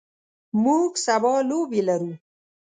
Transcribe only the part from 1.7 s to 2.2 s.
لرو.